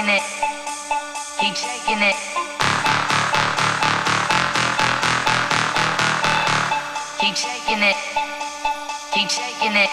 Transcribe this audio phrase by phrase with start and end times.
[0.00, 0.22] shaking it.
[1.40, 2.16] Keep shaking it.
[7.20, 7.96] Keep shaking it.
[9.12, 9.90] Keep shaking it.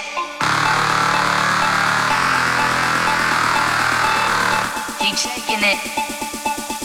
[4.99, 5.79] Keep shaking it.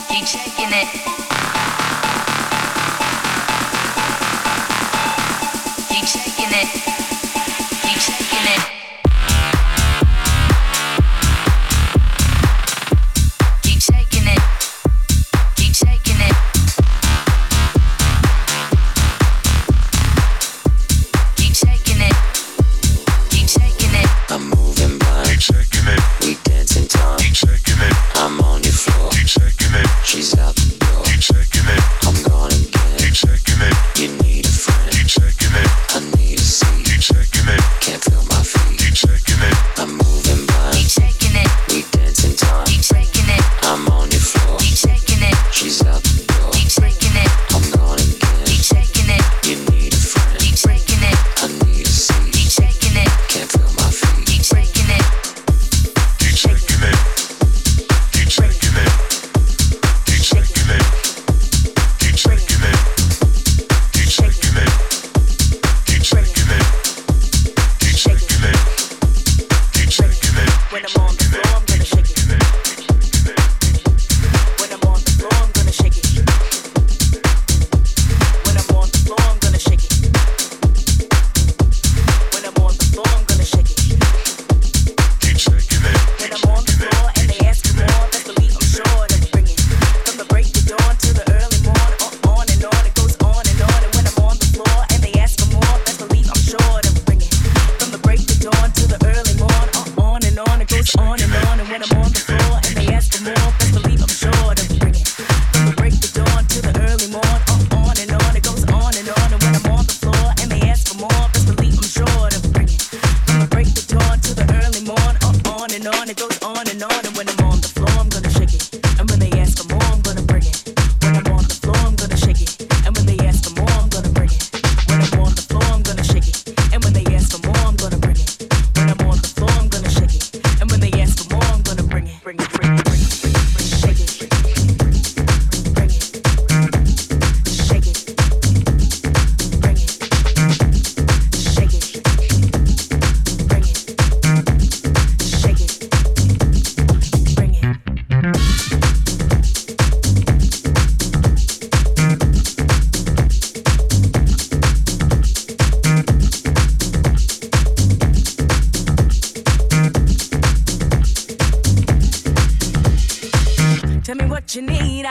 [0.09, 0.87] Keep shaking it.
[5.89, 6.92] Keep shaking it.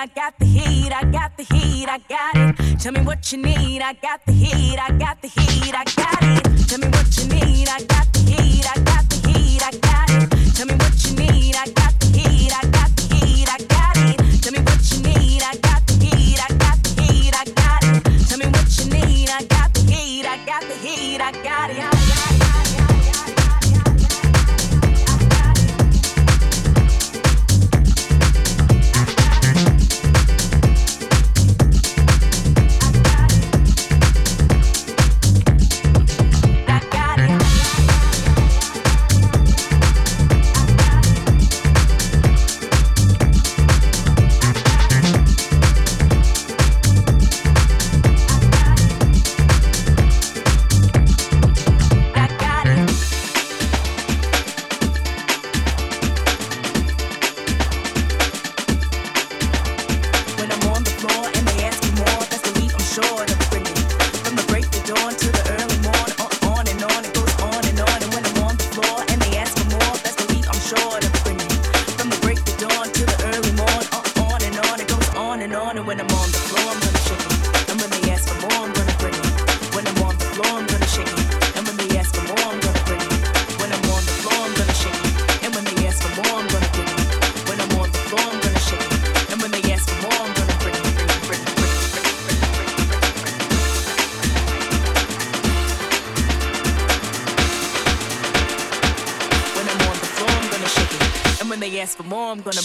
[0.03, 2.81] I got the heat, I got the heat, I got it.
[2.81, 6.39] Tell me what you need, I got the heat, I got the heat, I got
[6.39, 6.42] it.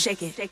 [0.07, 0.46] Take it.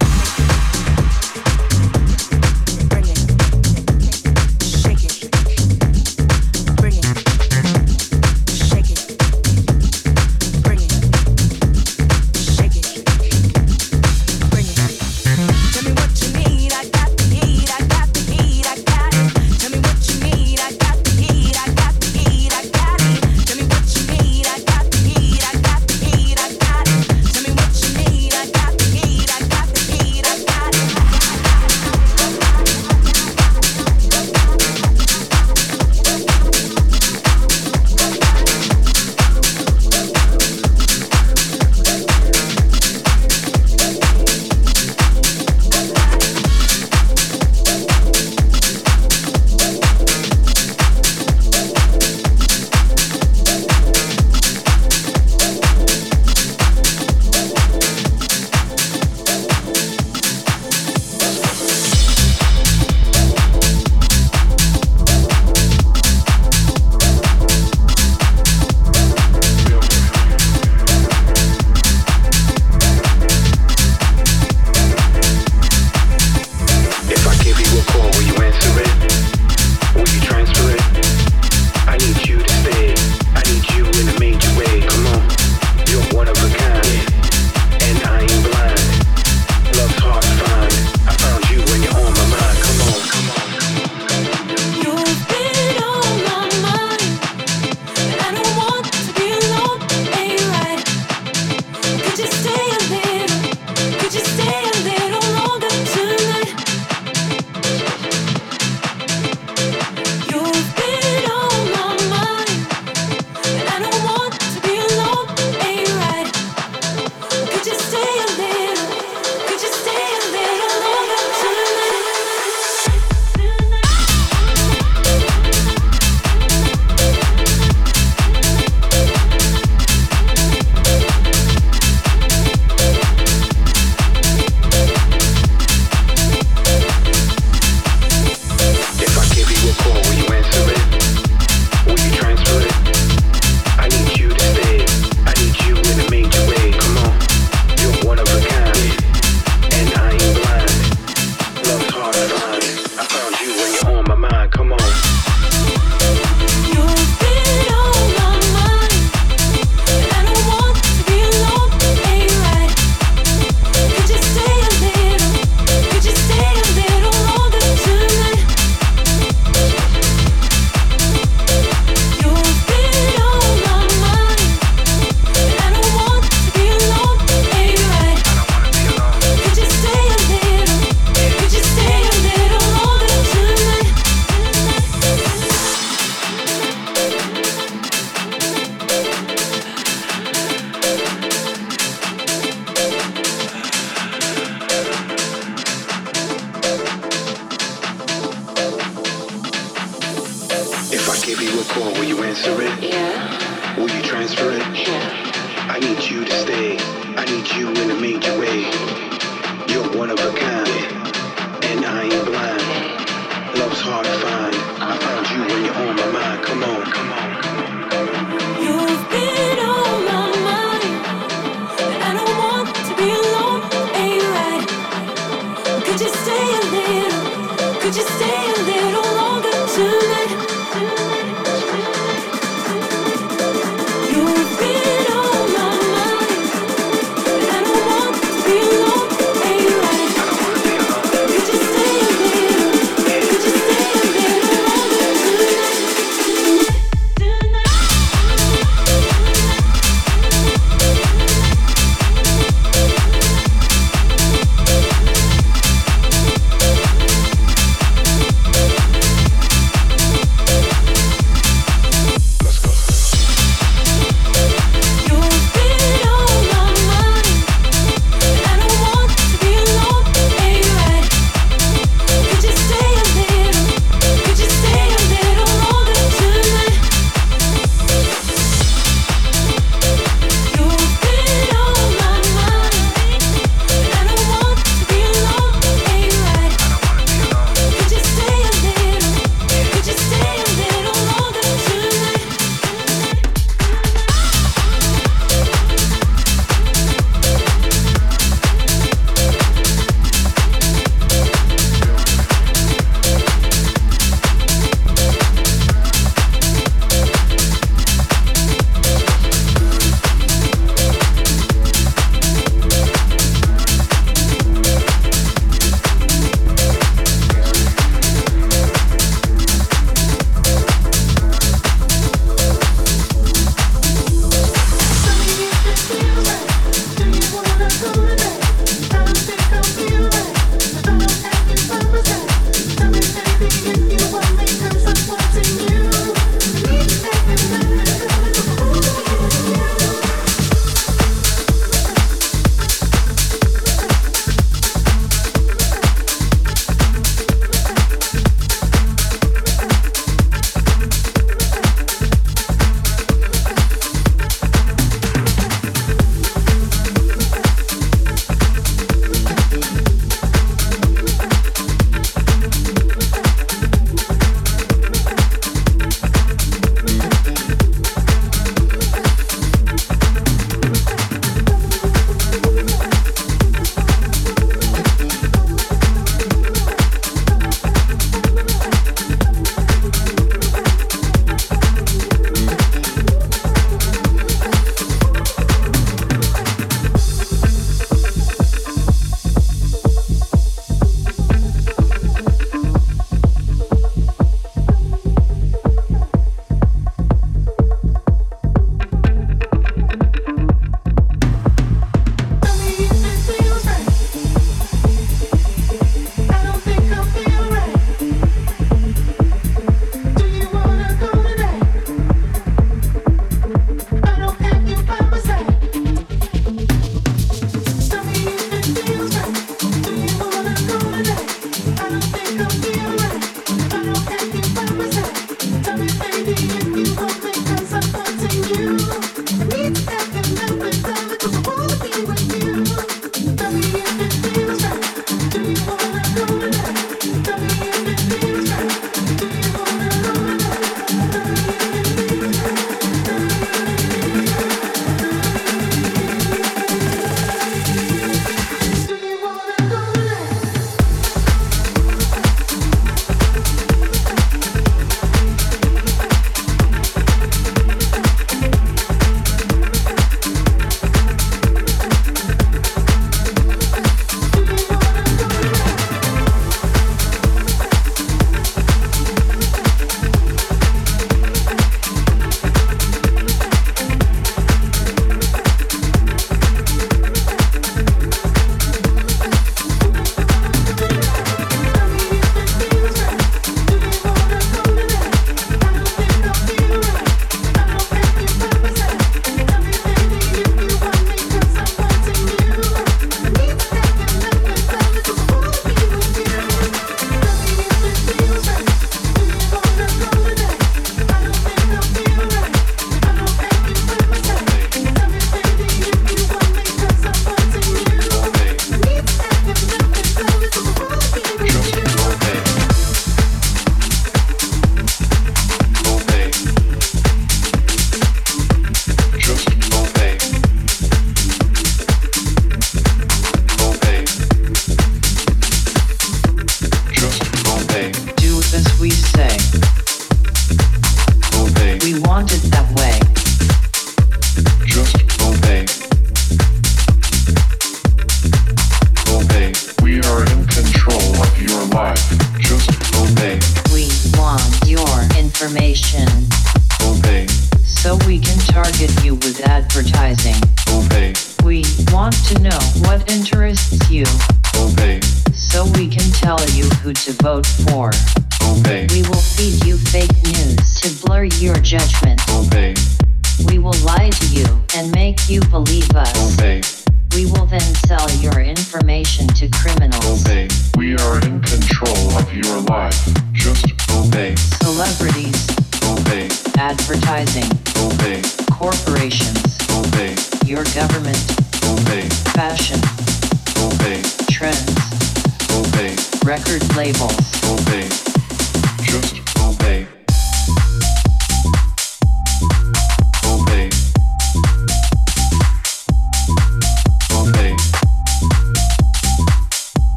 [577.16, 577.55] rising.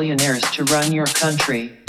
[0.00, 1.79] billionaires to run your country.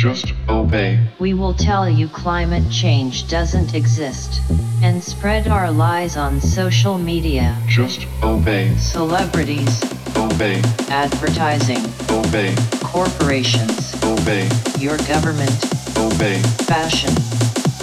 [0.00, 0.98] Just obey.
[1.18, 4.40] We will tell you climate change doesn't exist
[4.82, 7.54] and spread our lies on social media.
[7.68, 8.74] Just obey.
[8.78, 9.82] Celebrities.
[10.16, 10.62] Obey.
[10.88, 11.84] Advertising.
[12.08, 12.54] Obey.
[12.82, 13.94] Corporations.
[14.02, 14.48] Obey.
[14.78, 15.52] Your government.
[15.98, 16.40] Obey.
[16.64, 17.12] Fashion.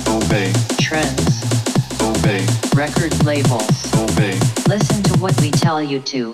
[0.08, 0.52] Obey.
[0.82, 1.44] Trends.
[2.02, 2.44] Obey.
[2.74, 3.94] Record labels.
[3.94, 4.40] Obey.
[4.68, 6.34] Listen to what we tell you to.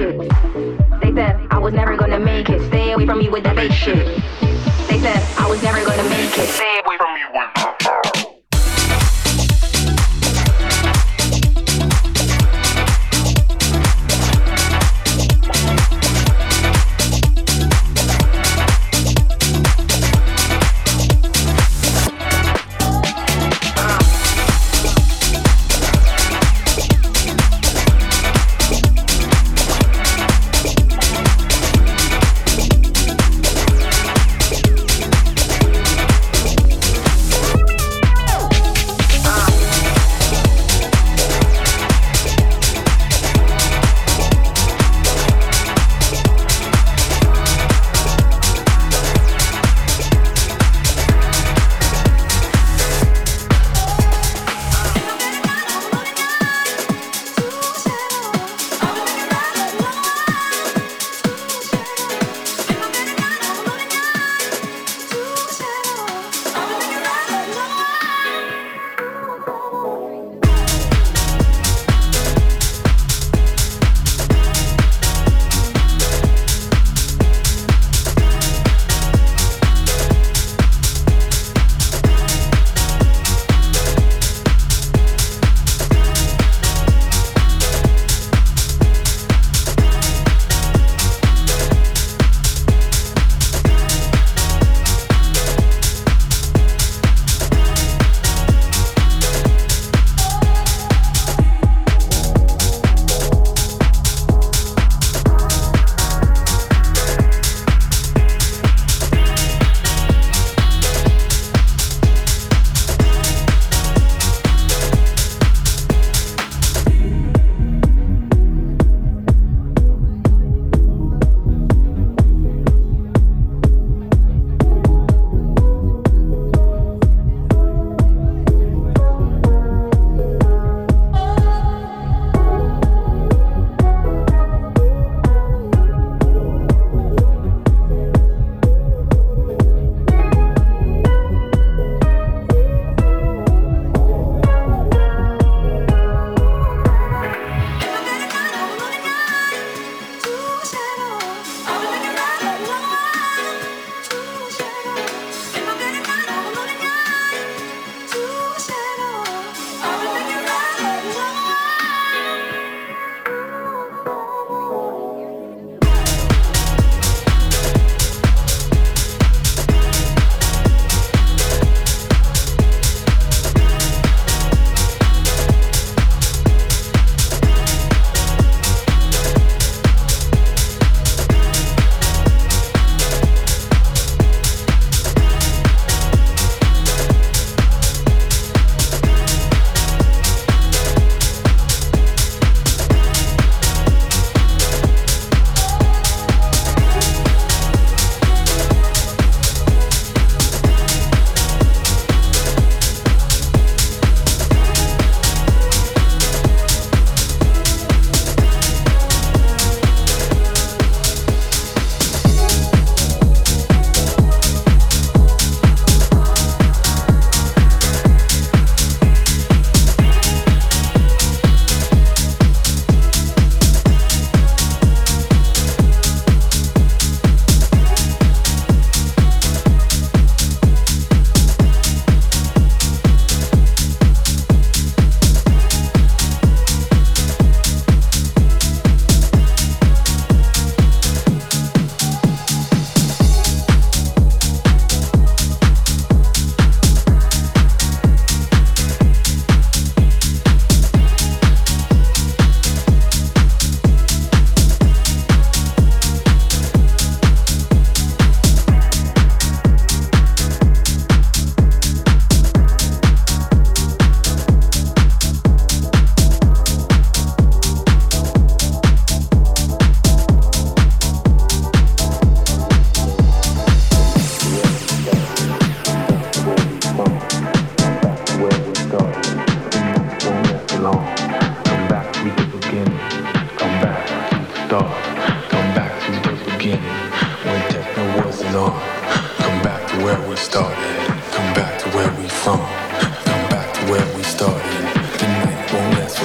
[0.00, 0.18] shit.
[1.02, 2.66] They said I was never gonna make it.
[2.68, 4.19] Stay away from me with that fake shit.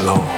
[0.05, 0.34] alone.